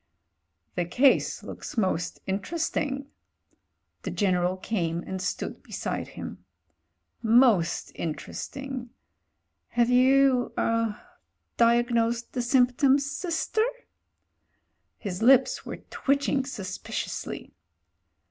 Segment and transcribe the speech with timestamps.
[0.73, 3.05] "The case looks most interesting."
[4.01, 6.43] The General came and stood beside him.
[7.21, 8.89] "Most interesting.
[9.67, 10.53] Have JAMES HENRY 233 you—
[10.97, 11.01] er—
[11.67, 13.61] diagnosed the symptoms, sister?"
[14.97, 17.51] His lips were twitching suspiciously.